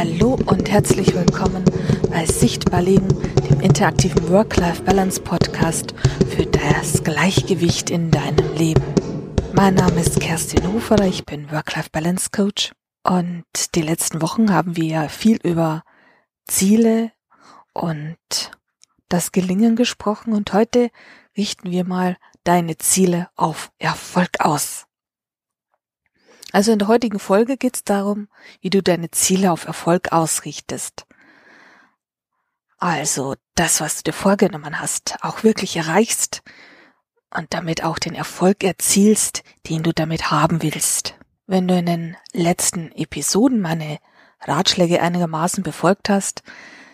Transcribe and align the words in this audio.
Hallo 0.00 0.38
und 0.46 0.70
herzlich 0.70 1.14
willkommen 1.14 1.62
bei 2.08 2.24
Sichtbar 2.24 2.80
Leben, 2.80 3.08
dem 3.50 3.60
interaktiven 3.60 4.30
Work-Life-Balance-Podcast 4.30 5.94
für 6.26 6.46
das 6.46 7.04
Gleichgewicht 7.04 7.90
in 7.90 8.10
deinem 8.10 8.50
Leben. 8.56 8.82
Mein 9.52 9.74
Name 9.74 10.00
ist 10.00 10.18
Kerstin 10.18 10.72
Hoferer, 10.72 11.04
ich 11.04 11.26
bin 11.26 11.50
Work-Life-Balance-Coach 11.50 12.72
und 13.02 13.44
die 13.74 13.82
letzten 13.82 14.22
Wochen 14.22 14.50
haben 14.54 14.74
wir 14.74 14.86
ja 14.86 15.08
viel 15.08 15.36
über 15.42 15.82
Ziele 16.46 17.12
und 17.74 18.16
das 19.10 19.32
Gelingen 19.32 19.76
gesprochen 19.76 20.32
und 20.32 20.54
heute 20.54 20.88
richten 21.36 21.70
wir 21.70 21.84
mal 21.84 22.16
deine 22.44 22.78
Ziele 22.78 23.28
auf 23.36 23.70
Erfolg 23.78 24.30
aus. 24.38 24.86
Also 26.52 26.72
in 26.72 26.78
der 26.78 26.88
heutigen 26.88 27.18
Folge 27.18 27.56
geht 27.56 27.76
es 27.76 27.84
darum, 27.84 28.28
wie 28.60 28.70
du 28.70 28.82
deine 28.82 29.10
Ziele 29.10 29.52
auf 29.52 29.66
Erfolg 29.66 30.12
ausrichtest. 30.12 31.06
Also 32.78 33.34
das, 33.54 33.80
was 33.80 33.96
du 33.96 34.10
dir 34.10 34.12
vorgenommen 34.12 34.80
hast, 34.80 35.16
auch 35.22 35.44
wirklich 35.44 35.76
erreichst 35.76 36.42
und 37.34 37.52
damit 37.54 37.84
auch 37.84 37.98
den 37.98 38.14
Erfolg 38.14 38.64
erzielst, 38.64 39.42
den 39.68 39.82
du 39.82 39.92
damit 39.92 40.30
haben 40.30 40.62
willst. 40.62 41.14
Wenn 41.46 41.68
du 41.68 41.76
in 41.76 41.86
den 41.86 42.16
letzten 42.32 42.90
Episoden 42.92 43.60
meine 43.60 43.98
Ratschläge 44.40 45.02
einigermaßen 45.02 45.62
befolgt 45.62 46.08
hast, 46.08 46.42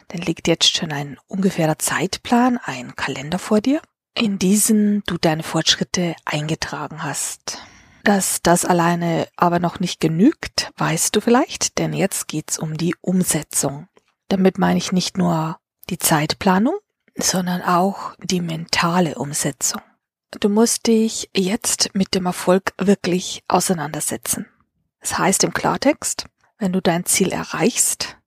dann 0.09 0.23
liegt 0.23 0.49
jetzt 0.49 0.77
schon 0.77 0.93
ein 0.93 1.19
ungefährer 1.27 1.79
Zeitplan, 1.79 2.59
ein 2.63 2.97
Kalender 2.97 3.39
vor 3.39 3.61
dir, 3.61 3.81
in 4.15 4.39
diesen 4.39 5.03
du 5.07 5.19
deine 5.19 5.43
Fortschritte 5.43 6.15
eingetragen 6.25 7.03
hast. 7.03 7.59
Dass 8.07 8.41
das 8.41 8.65
alleine 8.65 9.27
aber 9.35 9.59
noch 9.59 9.81
nicht 9.81 9.99
genügt, 9.99 10.71
weißt 10.77 11.17
du 11.17 11.21
vielleicht, 11.21 11.77
denn 11.79 11.93
jetzt 11.93 12.29
geht's 12.29 12.57
um 12.57 12.77
die 12.77 12.95
Umsetzung. 13.01 13.89
Damit 14.29 14.59
meine 14.59 14.79
ich 14.79 14.93
nicht 14.93 15.19
nur 15.19 15.59
die 15.91 15.99
Zeitplanung, 15.99 16.77
sondern 17.17 17.63
auch 17.63 18.15
die 18.23 18.41
mentale 18.41 19.17
Umsetzung. 19.17 19.83
Du 20.39 20.49
musst 20.49 20.87
dich 20.87 21.31
jetzt 21.37 21.97
mit 21.97 22.15
dem 22.15 22.27
Erfolg 22.27 22.75
wirklich 22.79 23.43
auseinandersetzen. 23.49 24.47
Das 25.01 25.19
heißt 25.19 25.43
im 25.43 25.53
Klartext, 25.53 26.27
wenn 26.59 26.73
du 26.73 26.81
dein 26.81 27.07
Ziel 27.07 27.33
erreichst, 27.33 28.19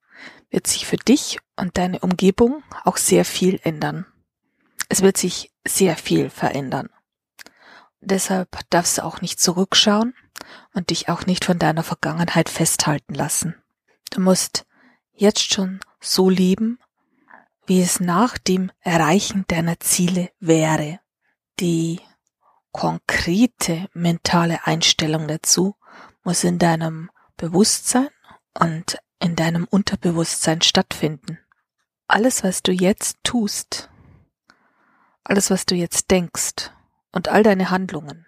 wird 0.50 0.68
sich 0.68 0.88
für 0.88 0.98
dich 0.98 1.40
und 1.56 1.78
deine 1.78 2.00
Umgebung 2.00 2.64
auch 2.84 2.98
sehr 2.98 3.24
viel 3.24 3.62
ändern. 3.64 4.06
Es 4.90 5.04
wird 5.04 5.16
sich 5.16 5.54
sehr 5.66 5.96
viel 5.96 6.30
verändern. 6.30 6.90
Deshalb 8.02 8.60
darfst 8.70 8.98
du 8.98 9.04
auch 9.04 9.22
nicht 9.22 9.40
zurückschauen 9.40 10.14
und 10.74 10.90
dich 10.90 11.10
auch 11.10 11.26
nicht 11.26 11.46
von 11.46 11.60
deiner 11.60 11.84
Vergangenheit 11.84 12.50
festhalten 12.50 13.14
lassen. 13.14 13.56
Du 14.12 14.22
musst 14.22 14.66
jetzt 15.14 15.54
schon 15.54 15.80
so 16.00 16.30
leben, 16.30 16.80
wie 17.66 17.82
es 17.82 18.00
nach 18.00 18.38
dem 18.38 18.72
Erreichen 18.80 19.46
deiner 19.48 19.80
Ziele 19.80 20.32
wäre. 20.40 21.00
Die 21.60 22.00
konkrete 22.72 23.90
mentale 23.94 24.66
Einstellung 24.66 25.28
dazu 25.28 25.76
muss 26.24 26.44
in 26.44 26.58
deinem 26.58 27.12
Bewusstsein 27.38 28.10
und 28.54 28.98
in 29.20 29.36
deinem 29.36 29.66
Unterbewusstsein 29.66 30.62
stattfinden. 30.62 31.40
Alles, 32.08 32.44
was 32.44 32.64
du 32.64 32.72
jetzt 32.72 33.18
tust, 33.24 33.90
alles, 35.24 35.52
was 35.52 35.66
du 35.66 35.76
jetzt 35.76 36.10
denkst, 36.10 36.72
und 37.12 37.28
all 37.28 37.44
deine 37.44 37.70
Handlungen, 37.70 38.26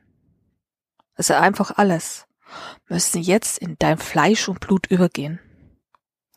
also 1.15 1.33
einfach 1.33 1.77
alles, 1.77 2.25
müssen 2.89 3.21
jetzt 3.21 3.57
in 3.57 3.75
dein 3.79 3.97
Fleisch 3.97 4.47
und 4.49 4.59
Blut 4.59 4.87
übergehen. 4.87 5.39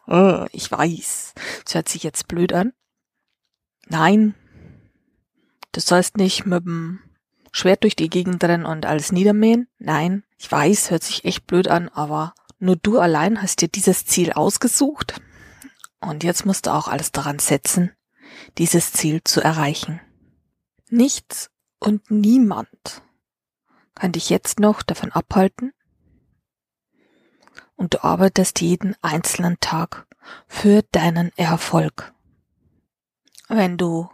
Oh, 0.06 0.46
ich 0.52 0.70
weiß, 0.70 1.34
das 1.64 1.74
hört 1.74 1.88
sich 1.88 2.02
jetzt 2.02 2.28
blöd 2.28 2.52
an. 2.52 2.72
Nein, 3.86 4.34
du 5.72 5.80
sollst 5.80 6.16
nicht 6.16 6.44
mit 6.46 6.64
dem 6.64 7.00
Schwert 7.52 7.84
durch 7.84 7.96
die 7.96 8.10
Gegend 8.10 8.42
rennen 8.44 8.66
und 8.66 8.84
alles 8.84 9.12
niedermähen. 9.12 9.68
Nein, 9.78 10.24
ich 10.36 10.50
weiß, 10.50 10.90
hört 10.90 11.04
sich 11.04 11.24
echt 11.24 11.46
blöd 11.46 11.68
an, 11.68 11.88
aber 11.88 12.34
nur 12.58 12.76
du 12.76 12.98
allein 12.98 13.40
hast 13.40 13.60
dir 13.60 13.68
dieses 13.68 14.04
Ziel 14.06 14.32
ausgesucht 14.32 15.20
und 16.00 16.24
jetzt 16.24 16.44
musst 16.44 16.66
du 16.66 16.74
auch 16.74 16.88
alles 16.88 17.12
daran 17.12 17.38
setzen, 17.38 17.92
dieses 18.58 18.92
Ziel 18.92 19.22
zu 19.24 19.40
erreichen. 19.40 20.00
Nichts 20.90 21.50
und 21.84 22.10
niemand 22.10 23.02
kann 23.94 24.12
dich 24.12 24.30
jetzt 24.30 24.58
noch 24.58 24.82
davon 24.82 25.12
abhalten. 25.12 25.72
Und 27.76 27.94
du 27.94 28.04
arbeitest 28.04 28.60
jeden 28.60 28.96
einzelnen 29.02 29.58
Tag 29.60 30.06
für 30.46 30.82
deinen 30.92 31.30
Erfolg. 31.36 32.12
Wenn 33.48 33.76
du 33.76 34.08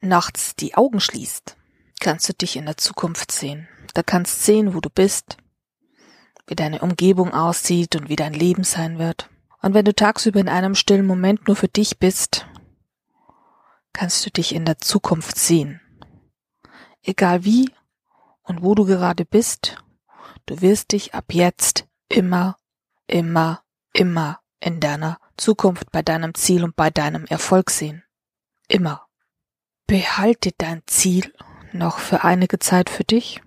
nachts 0.00 0.54
die 0.54 0.74
Augen 0.74 1.00
schließt, 1.00 1.56
kannst 2.00 2.28
du 2.28 2.34
dich 2.34 2.56
in 2.56 2.66
der 2.66 2.76
Zukunft 2.76 3.32
sehen. 3.32 3.68
Da 3.94 4.02
kannst 4.02 4.44
sehen, 4.44 4.74
wo 4.74 4.80
du 4.80 4.90
bist, 4.90 5.38
wie 6.46 6.54
deine 6.54 6.80
Umgebung 6.80 7.32
aussieht 7.32 7.96
und 7.96 8.08
wie 8.08 8.16
dein 8.16 8.34
Leben 8.34 8.62
sein 8.62 8.98
wird. 8.98 9.30
Und 9.62 9.74
wenn 9.74 9.84
du 9.84 9.94
tagsüber 9.94 10.38
in 10.38 10.48
einem 10.48 10.74
stillen 10.74 11.06
Moment 11.06 11.46
nur 11.46 11.56
für 11.56 11.68
dich 11.68 11.98
bist, 11.98 12.46
kannst 13.92 14.24
du 14.24 14.30
dich 14.30 14.54
in 14.54 14.64
der 14.64 14.78
Zukunft 14.78 15.38
sehen. 15.38 15.80
Egal 17.08 17.44
wie 17.44 17.70
und 18.42 18.62
wo 18.62 18.74
du 18.74 18.84
gerade 18.84 19.24
bist, 19.24 19.76
du 20.46 20.60
wirst 20.60 20.90
dich 20.90 21.14
ab 21.14 21.26
jetzt 21.32 21.86
immer, 22.08 22.56
immer, 23.06 23.62
immer 23.92 24.40
in 24.58 24.80
deiner 24.80 25.20
Zukunft 25.36 25.92
bei 25.92 26.02
deinem 26.02 26.34
Ziel 26.34 26.64
und 26.64 26.74
bei 26.74 26.90
deinem 26.90 27.24
Erfolg 27.26 27.70
sehen. 27.70 28.02
Immer. 28.66 29.06
Behalte 29.86 30.50
dein 30.58 30.82
Ziel 30.86 31.32
noch 31.72 32.00
für 32.00 32.24
einige 32.24 32.58
Zeit 32.58 32.90
für 32.90 33.04
dich. 33.04 33.40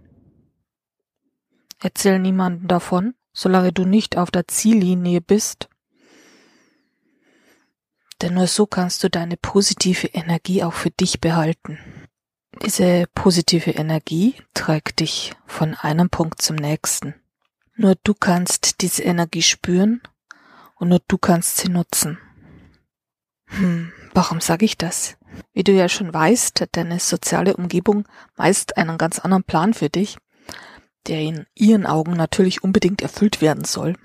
Erzähl 1.81 2.18
niemanden 2.18 2.69
davon, 2.69 3.14
solange 3.34 3.74
du 3.74 3.84
nicht 3.84 4.16
auf 4.16 4.31
der 4.31 4.48
Ziellinie 4.48 5.19
bist. 5.19 5.68
Denn 8.22 8.36
nur 8.36 8.48
so 8.48 8.66
kannst 8.66 9.03
du 9.03 9.09
deine 9.09 9.36
positive 9.36 10.08
Energie 10.08 10.64
auch 10.64 10.74
für 10.74 10.92
dich 10.92 11.19
behalten. 11.19 11.78
Diese 12.66 13.06
positive 13.16 13.72
Energie 13.72 14.36
trägt 14.53 15.00
dich 15.00 15.34
von 15.46 15.75
einem 15.75 16.09
Punkt 16.09 16.42
zum 16.42 16.58
nächsten. 16.58 17.16
Nur 17.75 17.96
du 18.03 18.14
kannst 18.14 18.81
diese 18.81 19.03
Energie 19.03 19.42
spüren 19.42 20.02
und 20.75 20.90
nur 20.90 21.00
du 21.08 21.18
kannst 21.18 21.58
sie 21.58 21.69
nutzen. 21.69 22.18
Hm, 23.46 23.94
warum 24.14 24.42
sage 24.42 24.66
ich 24.66 24.78
das? 24.78 25.16
Wie 25.53 25.64
du 25.64 25.72
ja 25.72 25.88
schon 25.88 26.14
weißt, 26.14 26.59
hat 26.59 26.69
deine 26.74 27.00
soziale 27.00 27.56
Umgebung 27.56 28.06
meist 28.36 28.75
einen 28.78 28.98
ganz 28.98 29.19
anderen 29.19 29.44
Plan 29.44 29.74
für 29.74 29.90
dich, 29.90 30.18
der 31.08 31.22
in 31.22 31.46
ihren 31.56 31.86
Augen 31.86 32.14
natürlich 32.14 32.64
unbedingt 32.64 33.02
erfüllt 33.02 33.42
werden 33.42 33.64
soll. 33.64 33.96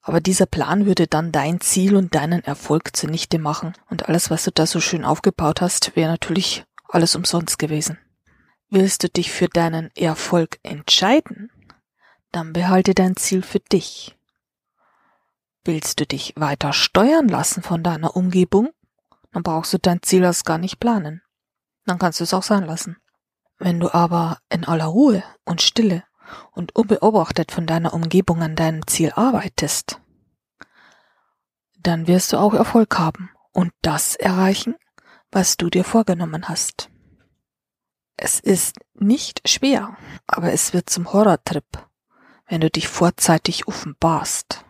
Aber 0.00 0.20
dieser 0.20 0.46
Plan 0.46 0.86
würde 0.86 1.06
dann 1.06 1.32
dein 1.32 1.60
Ziel 1.60 1.96
und 1.96 2.14
deinen 2.14 2.42
Erfolg 2.44 2.96
zunichte 2.96 3.38
machen 3.38 3.74
und 3.90 4.08
alles, 4.08 4.30
was 4.30 4.44
du 4.44 4.52
da 4.52 4.66
so 4.66 4.80
schön 4.80 5.04
aufgebaut 5.04 5.60
hast, 5.60 5.96
wäre 5.96 6.10
natürlich 6.10 6.64
alles 6.94 7.14
umsonst 7.14 7.58
gewesen. 7.58 7.98
Willst 8.70 9.02
du 9.02 9.08
dich 9.08 9.30
für 9.30 9.48
deinen 9.48 9.90
Erfolg 9.96 10.58
entscheiden, 10.62 11.50
dann 12.32 12.52
behalte 12.52 12.94
dein 12.94 13.16
Ziel 13.16 13.42
für 13.42 13.60
dich. 13.60 14.16
Willst 15.64 16.00
du 16.00 16.06
dich 16.06 16.34
weiter 16.36 16.72
steuern 16.72 17.28
lassen 17.28 17.62
von 17.62 17.82
deiner 17.82 18.16
Umgebung, 18.16 18.70
dann 19.32 19.42
brauchst 19.42 19.72
du 19.72 19.78
dein 19.78 20.02
Ziel 20.02 20.22
erst 20.22 20.44
gar 20.44 20.58
nicht 20.58 20.80
planen. 20.80 21.22
Dann 21.86 21.98
kannst 21.98 22.20
du 22.20 22.24
es 22.24 22.34
auch 22.34 22.42
sein 22.42 22.64
lassen. 22.64 22.96
Wenn 23.58 23.80
du 23.80 23.92
aber 23.92 24.38
in 24.50 24.64
aller 24.64 24.86
Ruhe 24.86 25.22
und 25.44 25.62
Stille 25.62 26.04
und 26.52 26.74
unbeobachtet 26.74 27.52
von 27.52 27.66
deiner 27.66 27.94
Umgebung 27.94 28.42
an 28.42 28.56
deinem 28.56 28.86
Ziel 28.86 29.12
arbeitest, 29.14 30.00
dann 31.78 32.06
wirst 32.06 32.32
du 32.32 32.38
auch 32.38 32.54
Erfolg 32.54 32.98
haben 32.98 33.30
und 33.52 33.72
das 33.82 34.16
erreichen, 34.16 34.74
was 35.34 35.56
du 35.56 35.68
dir 35.68 35.84
vorgenommen 35.84 36.48
hast. 36.48 36.90
Es 38.16 38.38
ist 38.38 38.76
nicht 38.94 39.46
schwer, 39.48 39.96
aber 40.26 40.52
es 40.52 40.72
wird 40.72 40.88
zum 40.88 41.12
Horrortrip, 41.12 41.88
wenn 42.46 42.60
du 42.60 42.70
dich 42.70 42.86
vorzeitig 42.86 43.66
offenbarst. 43.66 44.64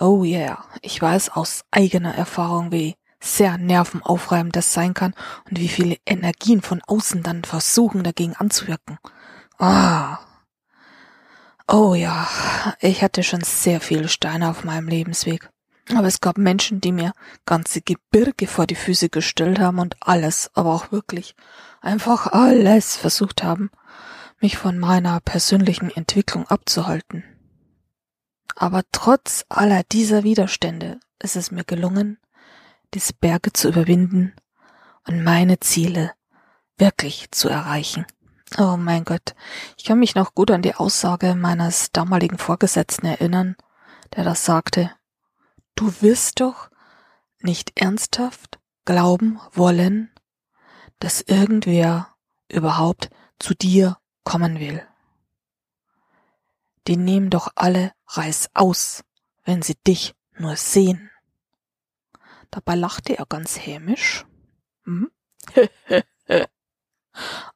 Oh 0.00 0.24
yeah, 0.24 0.64
ich 0.82 1.00
weiß 1.00 1.30
aus 1.30 1.64
eigener 1.70 2.14
Erfahrung, 2.16 2.72
wie 2.72 2.96
sehr 3.20 3.56
nervenaufreibend 3.56 4.56
das 4.56 4.74
sein 4.74 4.92
kann 4.92 5.14
und 5.48 5.60
wie 5.60 5.68
viele 5.68 5.96
Energien 6.04 6.60
von 6.60 6.82
außen 6.82 7.22
dann 7.22 7.44
versuchen 7.44 8.02
dagegen 8.02 8.34
anzuwirken. 8.34 8.98
Ah. 9.58 10.18
Oh 11.68 11.94
ja, 11.94 12.26
ich 12.80 13.02
hatte 13.02 13.22
schon 13.22 13.42
sehr 13.42 13.80
viele 13.80 14.08
Steine 14.08 14.50
auf 14.50 14.64
meinem 14.64 14.88
Lebensweg. 14.88 15.48
Aber 15.90 16.06
es 16.06 16.20
gab 16.20 16.38
Menschen, 16.38 16.80
die 16.80 16.92
mir 16.92 17.12
ganze 17.44 17.82
Gebirge 17.82 18.46
vor 18.46 18.66
die 18.66 18.74
Füße 18.74 19.10
gestellt 19.10 19.58
haben 19.58 19.78
und 19.78 19.96
alles, 20.00 20.50
aber 20.54 20.72
auch 20.72 20.92
wirklich 20.92 21.34
einfach 21.82 22.26
alles 22.28 22.96
versucht 22.96 23.42
haben, 23.42 23.70
mich 24.40 24.56
von 24.56 24.78
meiner 24.78 25.20
persönlichen 25.20 25.90
Entwicklung 25.90 26.46
abzuhalten. 26.48 27.24
Aber 28.56 28.82
trotz 28.92 29.44
aller 29.48 29.82
dieser 29.82 30.22
Widerstände 30.22 31.00
ist 31.18 31.36
es 31.36 31.50
mir 31.50 31.64
gelungen, 31.64 32.18
diese 32.94 33.12
Berge 33.12 33.52
zu 33.52 33.68
überwinden 33.68 34.34
und 35.06 35.22
meine 35.22 35.60
Ziele 35.60 36.12
wirklich 36.78 37.30
zu 37.30 37.48
erreichen. 37.48 38.06
Oh 38.56 38.76
mein 38.76 39.04
Gott, 39.04 39.34
ich 39.76 39.84
kann 39.84 39.98
mich 39.98 40.14
noch 40.14 40.34
gut 40.34 40.50
an 40.50 40.62
die 40.62 40.74
Aussage 40.74 41.34
meines 41.34 41.90
damaligen 41.90 42.38
Vorgesetzten 42.38 43.06
erinnern, 43.06 43.56
der 44.14 44.24
das 44.24 44.44
sagte. 44.44 44.92
Du 45.74 45.92
wirst 46.02 46.40
doch 46.40 46.70
nicht 47.40 47.78
ernsthaft 47.80 48.58
glauben 48.84 49.40
wollen, 49.52 50.10
dass 50.98 51.20
irgendwer 51.20 52.14
überhaupt 52.48 53.10
zu 53.38 53.54
dir 53.54 53.98
kommen 54.24 54.60
will. 54.60 54.86
Die 56.86 56.96
nehmen 56.96 57.30
doch 57.30 57.48
alle 57.54 57.92
Reis 58.06 58.50
aus, 58.54 59.04
wenn 59.44 59.62
sie 59.62 59.76
dich 59.86 60.14
nur 60.38 60.56
sehen. 60.56 61.10
Dabei 62.50 62.74
lachte 62.74 63.18
er 63.18 63.26
ganz 63.26 63.58
hämisch. 63.58 64.26
Hm? 64.84 65.10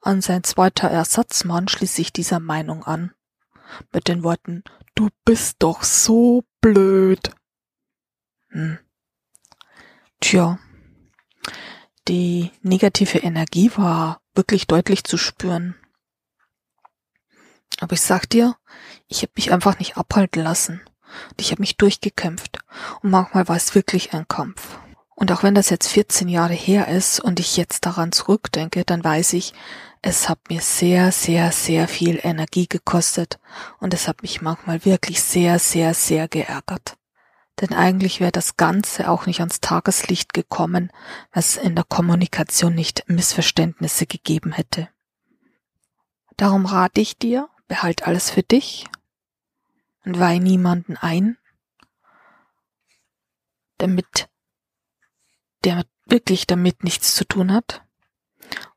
an 0.01 0.21
sein 0.21 0.45
zweiter 0.45 0.91
Ersatzmann 0.91 1.69
schließt 1.69 1.95
sich 1.95 2.13
dieser 2.13 2.41
Meinung 2.41 2.85
an. 2.85 3.13
Mit 3.93 4.09
den 4.09 4.23
Worten, 4.25 4.65
du 4.95 5.09
bist 5.25 5.57
doch 5.61 5.83
so 5.83 6.45
blöd. 6.61 7.31
Hm. 8.51 8.79
Tja, 10.21 10.59
die 12.09 12.51
negative 12.63 13.19
Energie 13.19 13.71
war 13.77 14.21
wirklich 14.35 14.67
deutlich 14.67 15.05
zu 15.05 15.17
spüren. 15.17 15.75
Aber 17.81 17.93
ich 17.93 18.01
sag 18.01 18.29
dir, 18.31 18.57
ich 19.07 19.23
habe 19.23 19.33
mich 19.37 19.53
einfach 19.53 19.79
nicht 19.79 19.97
abhalten 19.97 20.43
lassen. 20.43 20.81
Und 21.31 21.41
ich 21.41 21.51
habe 21.51 21.61
mich 21.61 21.77
durchgekämpft. 21.77 22.59
Und 23.03 23.11
manchmal 23.11 23.49
war 23.49 23.57
es 23.57 23.75
wirklich 23.75 24.13
ein 24.13 24.27
Kampf. 24.29 24.79
Und 25.15 25.33
auch 25.33 25.43
wenn 25.43 25.55
das 25.55 25.71
jetzt 25.71 25.89
14 25.89 26.29
Jahre 26.29 26.55
her 26.55 26.89
ist 26.89 27.19
und 27.21 27.41
ich 27.41 27.57
jetzt 27.57 27.87
daran 27.87 28.13
zurückdenke, 28.13 28.85
dann 28.85 29.03
weiß 29.03 29.33
ich, 29.33 29.53
es 30.01 30.29
hat 30.29 30.39
mir 30.49 30.61
sehr, 30.61 31.11
sehr, 31.11 31.51
sehr 31.51 31.89
viel 31.89 32.21
Energie 32.23 32.69
gekostet 32.69 33.41
und 33.81 33.93
es 33.95 34.07
hat 34.07 34.23
mich 34.23 34.43
manchmal 34.43 34.85
wirklich 34.85 35.21
sehr, 35.21 35.59
sehr, 35.59 35.93
sehr 35.95 36.29
geärgert. 36.29 36.97
Denn 37.61 37.73
eigentlich 37.73 38.21
wäre 38.21 38.33
das 38.33 38.57
Ganze 38.57 39.11
auch 39.11 39.27
nicht 39.27 39.41
ans 39.41 39.61
Tageslicht 39.61 40.33
gekommen, 40.33 40.93
was 41.33 41.57
in 41.57 41.75
der 41.75 41.85
Kommunikation 41.85 42.75
nicht 42.75 43.09
Missverständnisse 43.09 44.07
gegeben 44.07 44.53
hätte. 44.53 44.89
Darum 46.37 46.67
rate 46.67 47.01
ich 47.01 47.19
dir, 47.19 47.49
behalt 47.67 48.07
alles 48.07 48.31
für 48.31 48.45
dich 48.45 48.87
und 50.05 50.21
weih 50.21 50.39
niemanden 50.39 50.97
ein, 50.97 51.37
damit 53.79 54.29
der 55.65 55.85
wirklich 56.07 56.47
damit 56.47 56.85
nichts 56.85 57.15
zu 57.15 57.25
tun 57.25 57.53
hat 57.53 57.83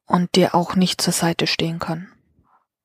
und 0.06 0.36
dir 0.36 0.56
auch 0.56 0.76
nicht 0.76 1.02
zur 1.02 1.14
Seite 1.14 1.46
stehen 1.46 1.80
kann. 1.80 2.12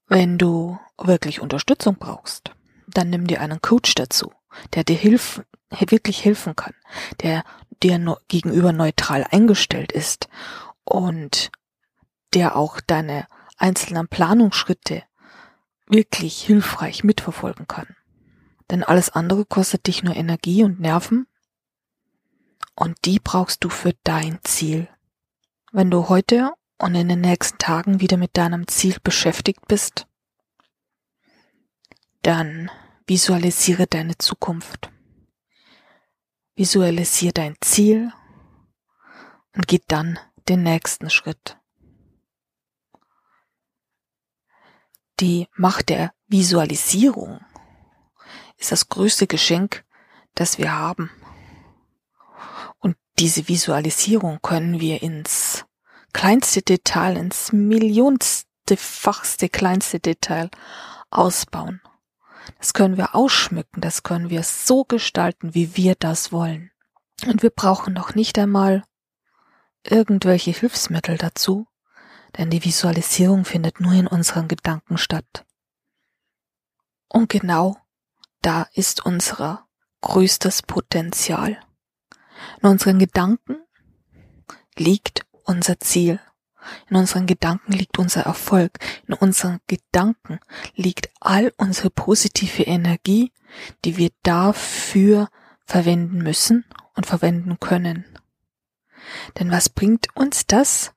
Wenn 0.06 0.38
du 0.38 0.78
wirklich 0.98 1.40
Unterstützung 1.40 1.96
brauchst, 1.96 2.52
dann 2.86 3.10
nimm 3.10 3.26
dir 3.26 3.40
einen 3.40 3.60
Coach 3.60 3.94
dazu, 3.94 4.32
der 4.74 4.84
dir 4.84 4.96
hilf, 4.96 5.42
wirklich 5.70 6.24
helfen 6.24 6.56
kann, 6.56 6.74
der 7.22 7.44
dir 7.82 8.18
gegenüber 8.28 8.72
neutral 8.72 9.26
eingestellt 9.30 9.92
ist 9.92 10.28
und 10.84 11.50
der 12.34 12.56
auch 12.56 12.80
deine 12.80 13.26
einzelnen 13.56 14.08
Planungsschritte 14.08 15.02
wirklich 15.86 16.42
hilfreich 16.42 17.04
mitverfolgen 17.04 17.66
kann. 17.66 17.96
Denn 18.70 18.82
alles 18.82 19.10
andere 19.10 19.44
kostet 19.44 19.86
dich 19.86 20.02
nur 20.02 20.16
Energie 20.16 20.64
und 20.64 20.80
Nerven 20.80 21.26
und 22.74 22.96
die 23.04 23.20
brauchst 23.20 23.64
du 23.64 23.68
für 23.68 23.94
dein 24.04 24.38
Ziel. 24.42 24.88
Wenn 25.72 25.90
du 25.90 26.08
heute 26.08 26.52
und 26.78 26.94
in 26.94 27.08
den 27.08 27.20
nächsten 27.20 27.58
Tagen 27.58 28.00
wieder 28.00 28.16
mit 28.16 28.36
deinem 28.36 28.66
Ziel 28.66 28.96
beschäftigt 29.02 29.66
bist, 29.68 30.06
dann 32.22 32.70
visualisiere 33.06 33.86
deine 33.86 34.18
Zukunft. 34.18 34.90
Visualisiere 36.56 37.34
dein 37.34 37.54
Ziel 37.60 38.12
und 39.54 39.68
geh 39.68 39.80
dann 39.86 40.18
den 40.48 40.62
nächsten 40.62 41.10
Schritt. 41.10 41.58
Die 45.20 45.48
Macht 45.54 45.90
der 45.90 46.12
Visualisierung 46.26 47.40
ist 48.56 48.72
das 48.72 48.88
größte 48.88 49.26
Geschenk, 49.26 49.84
das 50.34 50.56
wir 50.56 50.72
haben. 50.72 51.10
Und 52.78 52.96
diese 53.18 53.48
Visualisierung 53.48 54.40
können 54.40 54.80
wir 54.80 55.02
ins 55.02 55.66
kleinste 56.14 56.62
Detail, 56.62 57.18
ins 57.18 57.52
millionste, 57.52 58.76
fachste, 58.76 59.50
kleinste 59.50 60.00
Detail 60.00 60.50
ausbauen. 61.10 61.82
Das 62.58 62.72
können 62.72 62.96
wir 62.96 63.14
ausschmücken, 63.14 63.80
das 63.80 64.02
können 64.02 64.30
wir 64.30 64.42
so 64.42 64.84
gestalten, 64.84 65.54
wie 65.54 65.76
wir 65.76 65.94
das 65.94 66.32
wollen. 66.32 66.70
Und 67.26 67.42
wir 67.42 67.50
brauchen 67.50 67.94
noch 67.94 68.14
nicht 68.14 68.38
einmal 68.38 68.84
irgendwelche 69.84 70.50
Hilfsmittel 70.50 71.16
dazu, 71.16 71.66
denn 72.36 72.50
die 72.50 72.64
Visualisierung 72.64 73.44
findet 73.44 73.80
nur 73.80 73.92
in 73.92 74.06
unseren 74.06 74.48
Gedanken 74.48 74.98
statt. 74.98 75.44
Und 77.08 77.28
genau 77.28 77.76
da 78.42 78.66
ist 78.74 79.04
unser 79.04 79.66
größtes 80.02 80.62
Potenzial. 80.62 81.58
In 82.62 82.68
unseren 82.68 82.98
Gedanken 82.98 83.56
liegt 84.76 85.26
unser 85.44 85.80
Ziel. 85.80 86.20
In 86.88 86.96
unseren 86.96 87.26
Gedanken 87.26 87.72
liegt 87.72 87.98
unser 87.98 88.22
Erfolg. 88.22 88.78
In 89.06 89.14
unseren 89.14 89.60
Gedanken 89.66 90.40
liegt 90.74 91.10
all 91.20 91.52
unsere 91.56 91.90
positive 91.90 92.62
Energie, 92.62 93.32
die 93.84 93.96
wir 93.96 94.10
dafür 94.22 95.28
verwenden 95.64 96.18
müssen 96.18 96.64
und 96.94 97.06
verwenden 97.06 97.58
können. 97.60 98.04
Denn 99.38 99.50
was 99.50 99.68
bringt 99.68 100.08
uns 100.16 100.46
das, 100.46 100.92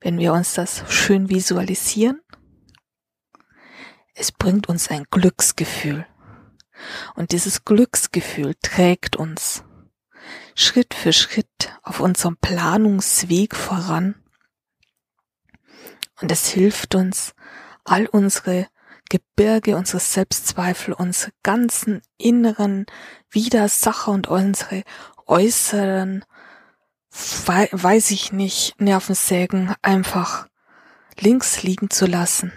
wenn 0.00 0.18
wir 0.18 0.32
uns 0.32 0.54
das 0.54 0.84
schön 0.88 1.28
visualisieren? 1.28 2.20
Es 4.14 4.32
bringt 4.32 4.68
uns 4.68 4.90
ein 4.90 5.04
Glücksgefühl. 5.10 6.06
Und 7.14 7.32
dieses 7.32 7.64
Glücksgefühl 7.64 8.54
trägt 8.60 9.16
uns 9.16 9.64
Schritt 10.54 10.94
für 10.94 11.12
Schritt 11.12 11.72
auf 11.82 12.00
unserem 12.00 12.36
Planungsweg 12.36 13.54
voran. 13.54 14.21
Und 16.22 16.32
es 16.32 16.46
hilft 16.46 16.94
uns, 16.94 17.34
all 17.84 18.06
unsere 18.06 18.68
Gebirge, 19.10 19.76
unsere 19.76 20.00
Selbstzweifel, 20.00 20.94
unsere 20.94 21.32
ganzen 21.42 22.00
inneren 22.16 22.86
Widersacher 23.30 24.12
und 24.12 24.28
unsere 24.28 24.84
äußeren, 25.26 26.24
weiß 27.10 28.12
ich 28.12 28.32
nicht, 28.32 28.80
Nervensägen 28.80 29.74
einfach 29.82 30.46
links 31.18 31.62
liegen 31.62 31.90
zu 31.90 32.06
lassen. 32.06 32.52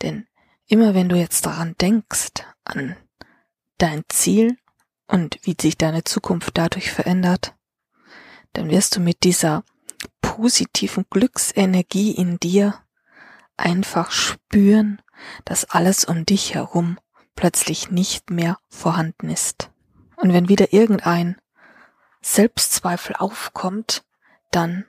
Denn 0.00 0.26
immer 0.66 0.94
wenn 0.94 1.08
du 1.08 1.16
jetzt 1.16 1.46
daran 1.46 1.76
denkst, 1.80 2.32
an 2.64 2.96
dein 3.78 4.02
Ziel, 4.08 4.56
und 5.12 5.38
wie 5.42 5.54
sich 5.60 5.76
deine 5.76 6.04
Zukunft 6.04 6.56
dadurch 6.56 6.90
verändert, 6.90 7.54
dann 8.54 8.70
wirst 8.70 8.96
du 8.96 9.00
mit 9.00 9.24
dieser 9.24 9.62
positiven 10.32 11.04
Glücksenergie 11.10 12.12
in 12.12 12.40
dir 12.40 12.80
einfach 13.58 14.10
spüren, 14.10 15.02
dass 15.44 15.66
alles 15.66 16.06
um 16.06 16.24
dich 16.24 16.54
herum 16.54 16.98
plötzlich 17.36 17.90
nicht 17.90 18.30
mehr 18.30 18.56
vorhanden 18.70 19.28
ist. 19.28 19.70
Und 20.16 20.32
wenn 20.32 20.48
wieder 20.48 20.72
irgendein 20.72 21.36
Selbstzweifel 22.22 23.14
aufkommt, 23.16 24.04
dann 24.50 24.86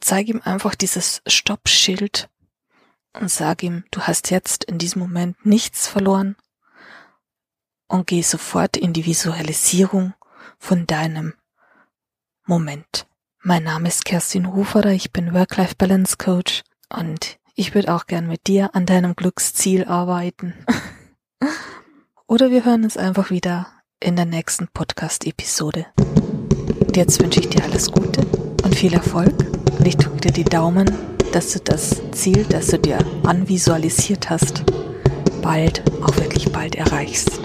zeig 0.00 0.28
ihm 0.28 0.40
einfach 0.44 0.76
dieses 0.76 1.20
Stoppschild 1.26 2.30
und 3.12 3.28
sag 3.28 3.64
ihm, 3.64 3.84
du 3.90 4.02
hast 4.02 4.30
jetzt 4.30 4.62
in 4.62 4.78
diesem 4.78 5.02
Moment 5.02 5.44
nichts 5.44 5.88
verloren, 5.88 6.36
und 7.88 8.06
geh 8.06 8.22
sofort 8.22 8.76
in 8.76 8.92
die 8.92 9.06
Visualisierung 9.06 10.12
von 10.58 10.86
deinem 10.86 11.34
Moment. 12.44 13.07
Mein 13.48 13.62
Name 13.62 13.88
ist 13.88 14.04
Kerstin 14.04 14.52
Huferer, 14.54 14.90
ich 14.90 15.10
bin 15.10 15.32
Work-Life-Balance 15.32 16.18
Coach 16.18 16.64
und 16.94 17.38
ich 17.54 17.74
würde 17.74 17.94
auch 17.94 18.04
gern 18.04 18.26
mit 18.26 18.46
dir 18.46 18.74
an 18.74 18.84
deinem 18.84 19.16
Glücksziel 19.16 19.86
arbeiten. 19.86 20.52
Oder 22.26 22.50
wir 22.50 22.66
hören 22.66 22.84
uns 22.84 22.98
einfach 22.98 23.30
wieder 23.30 23.68
in 24.00 24.16
der 24.16 24.26
nächsten 24.26 24.68
Podcast-Episode. 24.68 25.86
Jetzt 26.94 27.22
wünsche 27.22 27.40
ich 27.40 27.48
dir 27.48 27.64
alles 27.64 27.90
Gute 27.90 28.20
und 28.64 28.74
viel 28.74 28.92
Erfolg 28.92 29.32
und 29.78 29.86
ich 29.88 29.96
drücke 29.96 30.20
dir 30.20 30.32
die 30.32 30.44
Daumen, 30.44 30.92
dass 31.32 31.54
du 31.54 31.60
das 31.60 32.02
Ziel, 32.12 32.44
das 32.50 32.66
du 32.66 32.78
dir 32.78 32.98
anvisualisiert 33.24 34.28
hast, 34.28 34.62
bald, 35.40 35.82
auch 36.02 36.14
wirklich 36.16 36.52
bald 36.52 36.74
erreichst. 36.74 37.40